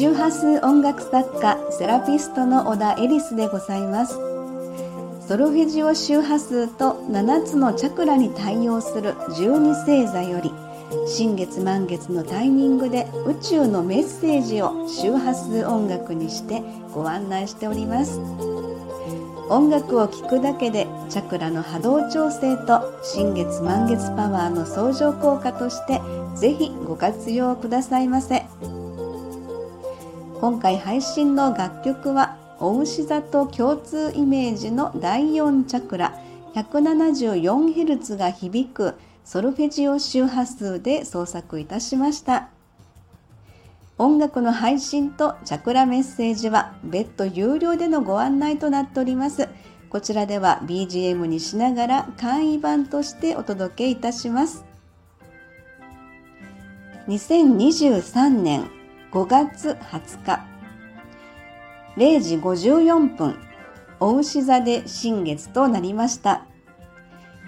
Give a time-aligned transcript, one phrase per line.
[0.00, 4.14] 周波数音楽作家セラピストの小田エリスでございます。
[5.28, 10.50] ソルフェジオ周波数と7つのチャクラに対応する12星座より
[11.06, 16.62] 新月満月のタイミングで宇宙のメッセージを周波数音楽にして
[16.94, 18.18] ご案内しております。
[19.50, 26.00] 音楽を聴くだけでチャクラの波動調整と新月満月パワーの相乗効果として
[26.36, 28.46] ぜひご活用くださいませ。
[30.40, 36.18] 今回配信の楽曲はお牛座と共通イメージの第4チャクラ
[36.54, 42.48] 174Hz が響くソルフェジオ周波数で創作いたしました。
[43.98, 49.46] 音楽の配信とチャクラメッセージは別途有料でのご案内となっております。
[49.90, 54.64] こちらでは BGM にしながら簡易版としてお届けいたします。
[57.08, 58.79] 2023年
[59.12, 60.40] 5月20日。
[61.96, 63.36] 0時54分
[63.98, 66.46] お牛座で新月となりました。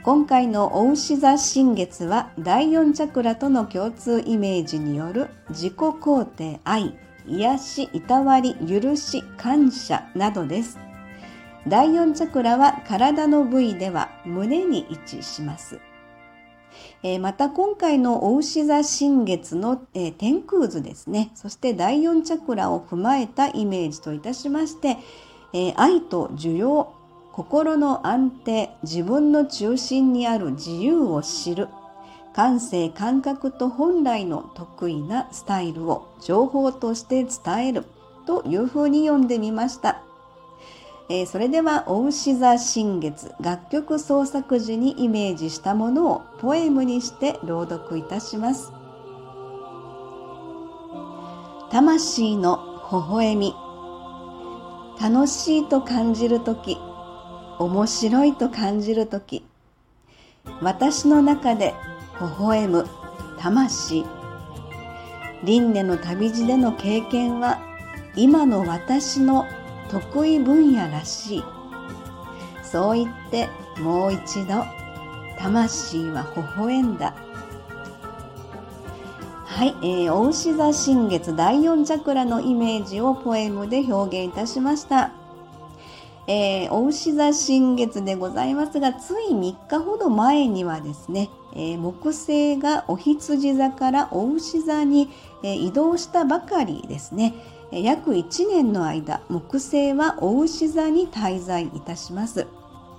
[0.03, 10.81] 今回のお牛座新月は第4チャクラとの共通イメージによる自己肯定愛癒しいたわり許し感謝などです。
[11.69, 15.79] 第4チャクラは体の部位では胸に位置します。
[17.03, 21.31] えまた今回のお牛座新月の、え天空図ですね。
[21.35, 24.99] そして第4チャクラを踏まえたイメージといたしまして、
[25.53, 26.95] え愛と需要
[27.33, 31.69] 心の安定自分の中心にある自由を知る
[32.35, 37.85] 感性感覚と本来の得意なスタイルを情報として伝える
[38.27, 40.03] というふうに読んでみました、
[41.15, 48.73] えー、それではお牛座新月楽曲創作時にイメージしたものをポエムにして朗読いたします。
[51.71, 53.55] 魂の微笑み
[54.99, 56.79] 楽しいと感じるとき
[57.59, 59.45] 面白いと感じる時
[60.63, 61.75] 私の中で
[62.21, 62.87] 微笑む
[63.39, 64.07] 魂。
[65.45, 67.61] 輪廻の旅路での経験は
[68.17, 69.45] 今の私の
[69.93, 71.45] 得意分野らしい。
[72.63, 73.49] そう言って
[73.79, 74.65] もう一度
[75.39, 77.15] 魂は微笑んだ。
[79.45, 85.13] はい、えー、お牛座新月第4チャクラのイメージをポエムで表現いたしました。
[86.27, 95.11] えー、お牛座新月でございますが、つい3日ほど前にはですね、えー、木星がお羊座からお牛座に、
[95.43, 97.35] えー、移動したばかりですね。
[97.81, 102.47] 約1年の間、木星はお牛座に滞在いたします。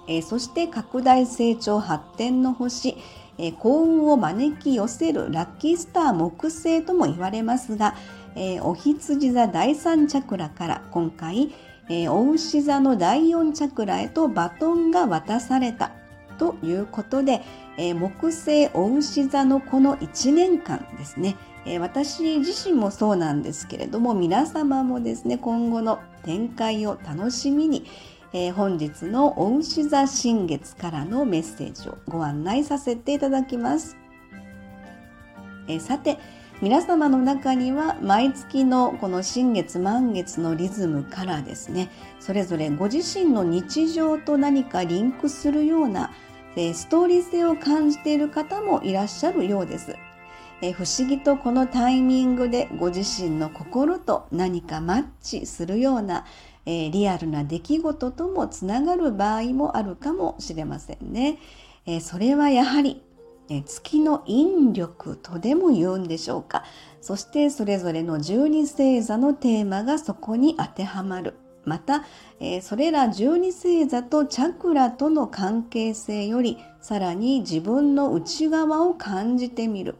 [0.07, 2.97] えそして拡大成長発展の星、
[3.37, 7.95] え幸運を招き寄せるラッキースター木星とも言われますが、
[8.35, 11.53] えお羊座第3チャクラから今回、
[11.89, 15.91] えー、お牛座の第4チャクラへとバトンが渡された
[16.39, 17.41] ということで、
[17.77, 21.35] えー、木星お牛座のこの1年間ですね、
[21.65, 27.85] えー、私自身もそうなんですけれども皆様もですね今後の展開を楽しみに、
[28.33, 33.97] えー、本日のお牛座新月からのメッセージをご案内させていただきます。
[35.67, 36.17] えさて
[36.61, 46.11] 皆様の中には毎月のこの新月満月のリズムからですねそれぞれご自身の日常と何かリンクするような
[46.55, 49.95] ストーリー性を感じている方もいらっしゃるようです。
[50.61, 56.25] え不思議とこのタイミングでご自身の心と何かマッチするような
[56.65, 61.39] えリアルな出来事ともつながる場合もあるかもしれませんね。
[61.85, 63.01] えそれはやはり
[63.49, 66.63] え月の引力とでも言うんでしょうか
[67.01, 71.35] そしてそれぞれの12星座のテーマがそこに当てはまる
[71.65, 72.03] また、
[72.39, 79.95] えそれら12星座とチャクラとの関係性よりさらに自分の内側を感じてみる、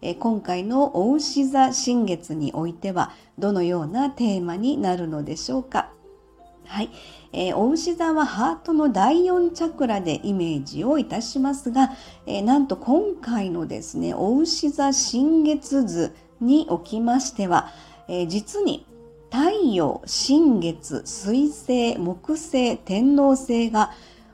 [0.00, 5.90] え今回のお牛座新月においてはどのようなテーマになるのでしょうか。
[6.68, 6.90] はい、
[7.32, 11.92] えー、お牛座はハートの第4チャクラでイメージをいたしますが、
[12.26, 17.72] えー、なんと今回のですねお牛座新月図におきましては、
[18.06, 18.86] えー、実に
[19.30, 23.92] 太陽新月水星木星天王星が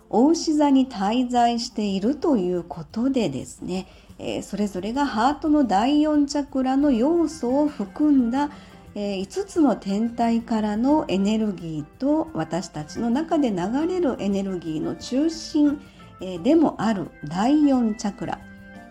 [0.09, 3.89] お牛座に滞在しているということでですね、
[4.19, 8.51] えそれぞれがハートの第4チャクラの要素を含んだ
[8.95, 15.81] え5つの天体からのエネルギーと私たちの中で流れるエネルギーの中心、
[16.21, 18.39] えでもある第4チャクラ、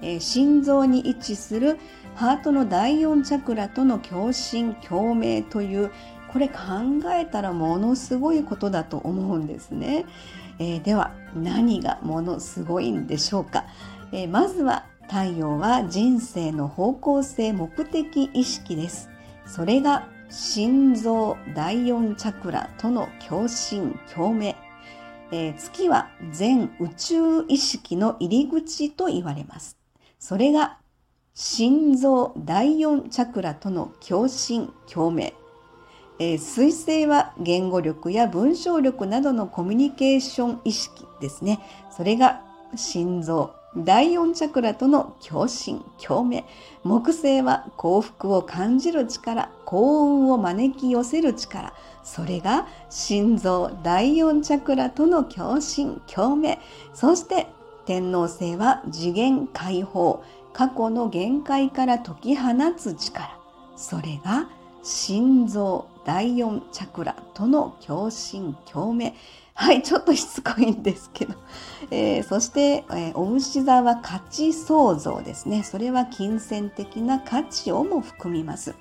[0.03, 1.79] えー、心臓に位置する
[2.15, 5.91] ハートの第4チャクラとの共振共鳴という
[6.31, 6.55] これ考
[7.13, 10.05] えたらものすごいことだと思うんですね、
[10.59, 13.65] えー、では何がものすごいんでしょうか、
[14.11, 19.09] えー、まずは太陽は人生の方向性目的意識です。
[19.45, 24.55] それが心臓第4チャクラとの共振共鳴。
[25.31, 29.82] えー、月は全宇宙意識の入り口と言われます。
[30.23, 30.77] それが
[31.33, 35.33] 心臓第4チャクラとの共振共鳴。
[36.17, 41.59] えー、水星は言語力や文章力などのコミュニケーション意識ですね。
[41.91, 42.41] それが
[42.77, 46.45] 心臓第4チャクラとの共振共鳴。
[46.85, 51.73] 木星は幸福を感じる力、幸運を招き寄せる力。
[52.01, 56.59] それが心臓第4チャクラとの共振共鳴。
[56.93, 57.47] そして
[57.85, 60.24] 天皇星は次元解放。
[60.53, 63.38] 過去の限界から解き放つ力。
[63.75, 64.47] それが
[64.83, 69.13] 心臓第4チャクラとの共振共鳴。
[69.56, 71.33] はい、ちょっとしつこいんですけど。
[71.91, 75.63] えー、そして、えー、お牛座は価値創造ですね。
[75.63, 78.75] それは金銭的な価値をも含みます。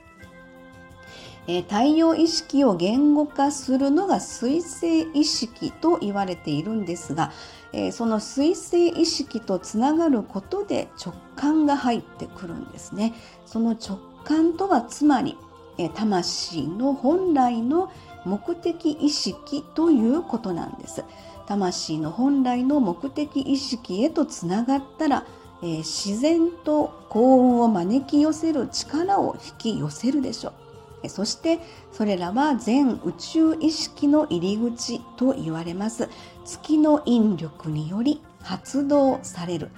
[1.46, 7.32] えー、太陽意識を言語化するのが水星意識と言われているんですが、
[7.72, 13.14] えー、その水星意識とつながることで直感が入ってくるんですね。
[13.46, 15.36] その直感とはつまり、
[15.78, 17.90] えー、魂の本来の
[18.24, 21.04] 目的意識ということなんです。
[21.46, 25.26] 魂の本来の目的意識へとつながったら、
[25.64, 30.71] え、自然と幸運を招き寄せる力を引き寄せるでしょう。
[31.08, 31.58] そして
[31.90, 36.08] それらは全宇宙意識の入り口と言われます。
[36.44, 39.70] 月の引力により発動される、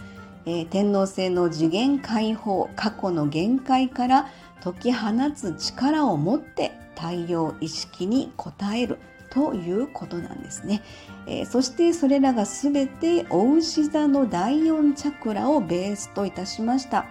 [0.47, 4.29] えー、天皇星の次元解放過去の限界から
[4.63, 8.99] 解き放つ力を持って太陽意識に応える。
[9.35, 10.81] ということなんですね、
[11.27, 17.07] えー、そしてそれらがすべてお牛座の第4チャクラをベースといたしました、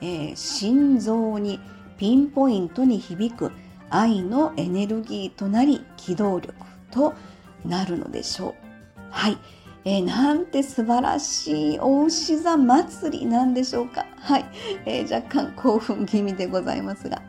[0.00, 1.58] えー、心臓に
[1.96, 3.52] ピンポイントに響く
[3.90, 6.54] 愛のエネルギーとなり機動力
[6.90, 7.14] と
[7.64, 8.54] なるのでしょう。
[9.10, 9.38] はい、
[9.84, 14.06] えー、なんて素晴らしいお牛座祭りなんでしょうか。
[14.18, 14.44] はい、
[14.86, 17.22] えー、若干興奮気味でございますが。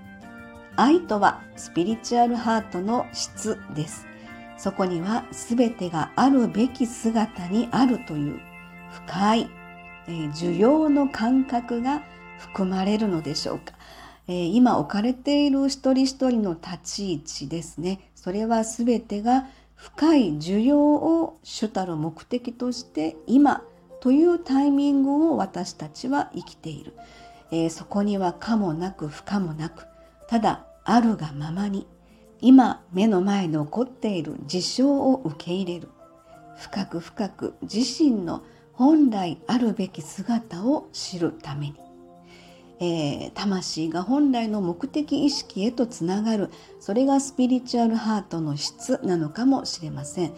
[0.78, 4.06] 愛とはスピリチュアルハートの質です。
[4.58, 8.40] そこには全てがあるべき姿にあるという
[8.92, 9.50] 深い、
[10.08, 12.02] えー、需要の感覚が
[12.40, 13.74] 含まれるのでしょうか。
[14.28, 18.12] えー、今置かれている一人一人の立ち位置ですね。
[18.16, 23.64] それは全てが深い需要を主たる目的として今
[24.00, 26.94] というタイミングを私たちは生きている。
[27.52, 29.86] えー、そこには可もなく不可もなく
[30.28, 31.88] ただあるがままに
[32.42, 35.90] 今目の前に起こっている事象を受け入れる
[36.58, 38.44] 深く深く自身の
[38.74, 41.76] 本来あるべき姿を知るために、
[42.80, 46.50] えー、魂が本来の目的意識へとつながる
[46.80, 50.34] それがスピリチュアルハートの質なのかもしれません、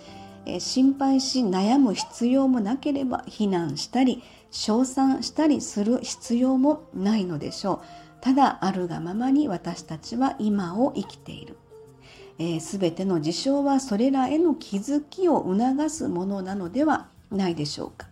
[0.46, 11.58] えー、心配し悩む必要もなければ非難したり称賛したりする必要もないのでしょうただあるがままに私たちは今を生きている。
[12.60, 18.08] す、べ、ての事象はそれらへの気づきを促すものなのではないでしょうか。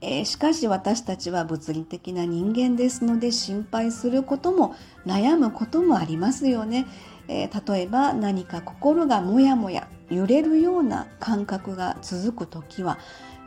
[0.00, 4.74] えー、しかし私たちは物理的な人間ですので心配することも
[5.06, 6.86] 悩むこともありますよね。
[7.28, 12.98] えー、例えば何か心がもやもや揺れるような感覚が続く時は、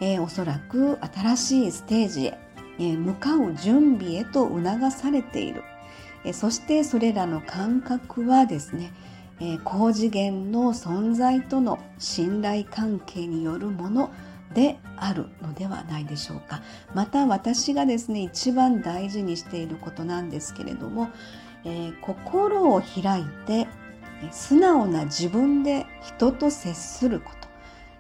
[0.02, 2.38] えー、おそらく新しいステージへ
[2.80, 5.64] え向かう準備へと促されている
[6.24, 8.92] えそしてそれらの感覚はですね
[9.64, 14.12] 高次元の存在との信頼関係によるもの
[14.54, 16.62] であるのではないでしょうか。
[16.94, 21.10] また私がですね一番大事にしていることなんですけれども、
[21.66, 23.68] えー、心を開いて
[24.32, 27.40] 素直な自分で人と接すること。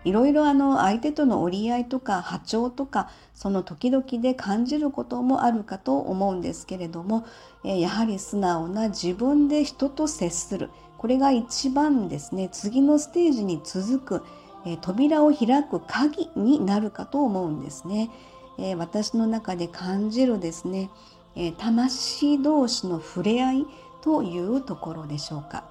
[0.05, 7.25] いろいろあの相手との折り合いとか波長とかその時々で感じることもあるかと思うんですけれども
[7.63, 10.69] やはり素直な自分で人と接する。
[10.97, 14.23] これが一番ですね次のステージに続く
[14.65, 18.09] え扉を開く鍵になるかと思うんですね。
[18.57, 20.89] え私の中で感じるですね
[21.35, 23.65] え魂同士の触れ合い
[24.01, 25.63] というところでしょうか。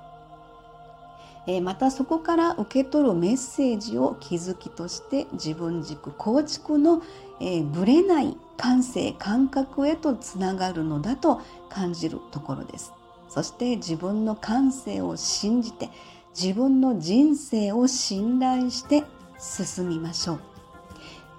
[1.47, 7.03] えまたそこから受け取るメッセージを気づきとして自分軸構築の、
[7.41, 11.41] え、ぶれない感性感覚へとつながるのだと
[11.71, 12.93] 感じるところです
[13.29, 15.89] そして自分の感性を信じて
[16.41, 19.03] 自分の人生を信頼して
[19.41, 20.41] 進みましょう、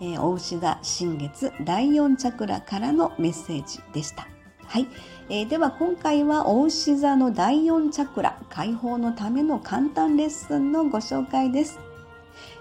[0.01, 4.27] えー、お牛座新月第4チャクラからのメッセージでした。
[4.65, 4.87] はい。
[5.29, 11.79] えー、では今回はお牛座の第4チャクラ解放のための簡単レッスンのご紹介です。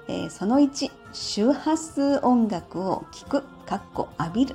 [0.07, 4.55] えー、その1周波数音楽を聴くかっこ浴びる。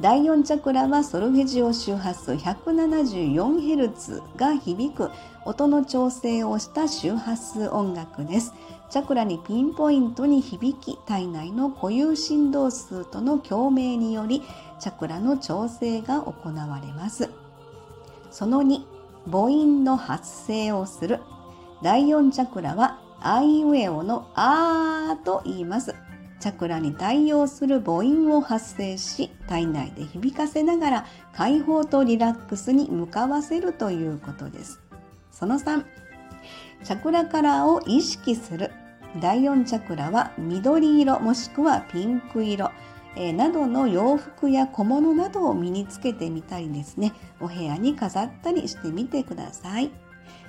[0.00, 5.08] 第4チャクラはソルフェジオ周波数 174Hz が響く
[5.44, 8.52] 音の調整をした周波数音楽です。
[8.90, 14.42] チャクラにピンポイントに響き体内の固有振動数との共鳴により
[14.80, 17.30] チャクラの調整が行われます。
[18.32, 18.80] その2
[19.30, 21.20] 母音の発声をする
[21.82, 25.94] 第4チャクラはアイウェオのあーと言います
[26.44, 34.78] チャクラに対応する母音を発声し体内で響かせながら解放とリラックスに向かわせるということです。
[35.30, 35.86] その3
[36.82, 38.72] チャクラカラーを意識する。
[39.22, 42.70] 第4チャクラは緑色もしくはピンク色。
[43.16, 47.14] え、などの洋服や小物などを身につけてみたりですね。
[47.40, 49.90] お部屋に飾ったりしてみてください、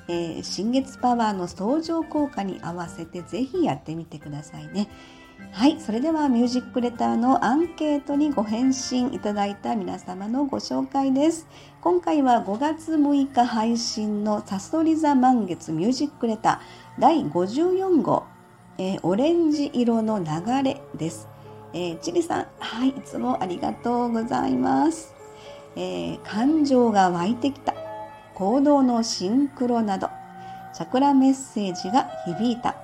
[0.10, 4.90] えー、新月パワーの相乗効果に合わせてぜひやってみてくださいね。
[5.52, 11.48] はい、それではミュージックレターのアンケートにご返信いただいた皆様のご紹介です。
[11.82, 18.26] 今回は5月6日配信のサソリ座満月ミュージックレター第54号、
[18.78, 20.26] えー、オレンジ色の流
[20.64, 21.28] れです。
[21.74, 25.14] えー、チリさん、はい、いつもありがとうございます。
[25.76, 27.74] えー、感情が湧いてきた。
[28.34, 30.10] 行動のシンクロなど、
[30.74, 32.76] チャクラメッセージが響いた。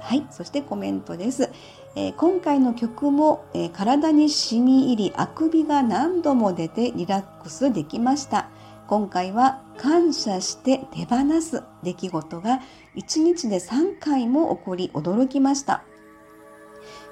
[0.00, 1.50] はい、そしてコメントです。
[1.98, 8.50] え、今回の曲も、え、体に染み入り、あくびが何度も出てリラックスできました。
[8.86, 12.60] 今回は感謝して手放す出来事が
[12.94, 15.84] 1日で3回も起こり驚きました。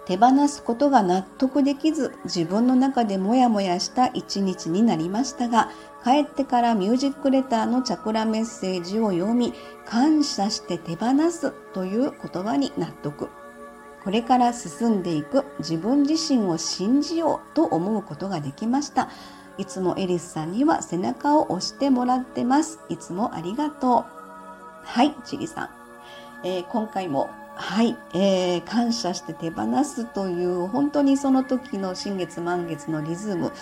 [0.07, 5.71] 手放すことが納得できず自分の中でモヤモヤした一日になりましたが
[6.05, 9.55] 帰ってからミュージックレターのチャクラメッセージを読み
[9.87, 13.31] 感謝して手放すという言葉に納得
[14.05, 19.09] これから進んでいく自分自身を信じようと思うことができました。
[19.57, 22.81] いつもエリスさんには背中を押してもらってます。
[22.91, 24.05] いつもありがとう。
[24.85, 25.71] はいチリさん、
[26.47, 33.53] えー、今回もはい、えー、感謝して手放すという本当にその時の新月満月のリズム。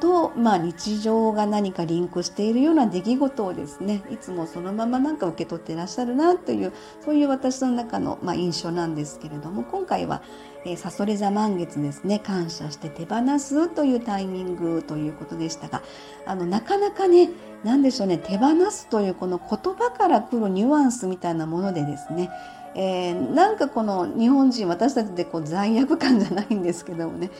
[0.00, 6.72] と、まあ、日常が何かリンクしているような出来事をですねいつもそのままなんか受け取ってらっしゃるなという
[7.04, 10.22] そういう私の中の、まあ、印象なんですけれども今回は
[10.64, 15.82] えー、サソリ座満月ですね感謝して手放すというタイミングということでしたが
[16.26, 17.30] あのなかなかね
[17.64, 22.30] 何でしょうね手放すというこの言葉から来るニュアンスみたいなものでですね
[22.76, 27.32] えー、なんかこの日本人私たちでこう罪悪感じゃないんですけどもね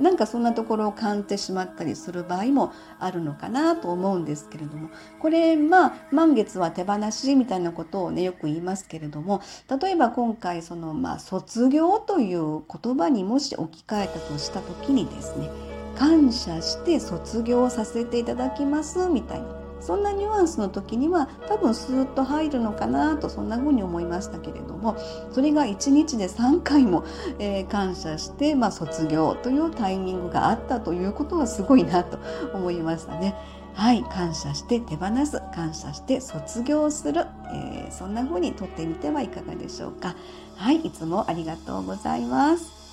[0.00, 4.90] なんかそんなところを感じてしまったりする場合もあるのかなと思うんですけれども。
[5.20, 9.40] これまあ満月は手放しみたいなことをねよく言いますけれども
[9.80, 15.48] 例えば今回そのまあ卒業という言葉にもし置き換えたとした時にですね
[15.96, 19.63] 感謝して卒業させていただきますみたいな。
[19.84, 24.96] そんなニュアンスの時には多分スーッと入るのかなとそんな風に思いましたけれども
[25.30, 27.04] それが1日で3回も、
[27.38, 32.18] えー、感謝して、まあ、卒業というタイミングがあったということはすごいなと
[32.54, 33.34] 思いましたね。
[33.74, 40.14] はい、感謝して手放す、感謝して卒業する、えー、そんな風にとってみてはいかがでしょうか。
[40.54, 42.84] はい、いつもありがとうございます。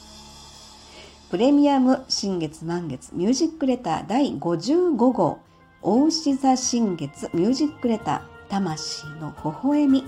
[1.30, 5.40] プレミアム新月満月ミュージックレター第55号
[5.84, 10.04] 大牛座新月ミュージックレター魂の微笑み。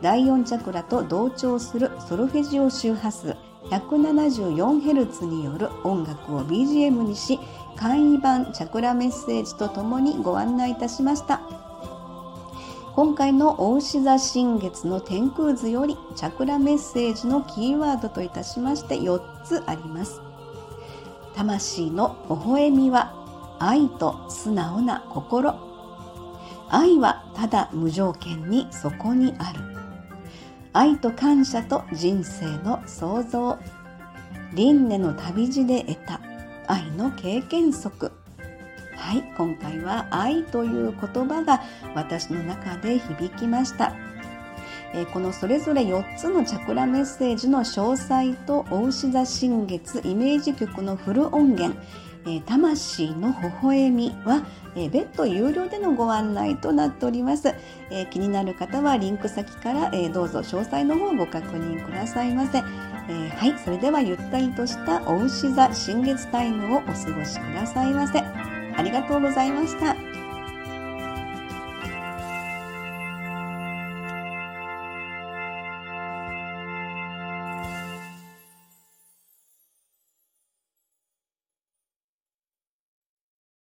[0.00, 7.38] 第4チャクラと同調するソルフェジオ周波数 174Hz による音楽を BGM にし
[7.76, 11.42] 簡易版チャクラメッセージとともにご案内いたしました。
[12.94, 20.22] 今回の大牛座新月の天空図よりチャクラメッセージのキーワードといたしまして4つあります。
[21.34, 23.23] 魂の微笑みは
[23.66, 25.54] 愛と素直な心。
[26.68, 29.60] 愛はただ無条件にそこにある。
[30.74, 33.56] 愛と感謝と人生の創造。
[34.52, 36.20] 輪廻の旅路で得た。
[36.66, 38.12] 愛の経験則。
[38.96, 41.62] はい今回は愛という言葉が
[41.94, 43.94] 私の中で響きました。
[44.92, 51.80] えこのそれぞれ4つのチャクラメッセージの詳細とお牛座新月イメージ曲のフル音源。
[52.26, 57.54] え魂の微笑みは、え別途有料でのご案内となっております、
[57.90, 62.58] え気になる方はリンク先から、えどうぞ詳細の方をご確認くださいませ、
[63.08, 68.20] えはいそれではゆったりとしたお牛座新月タイムをお過ごしくださいませ。
[68.76, 70.03] ありがとうございました。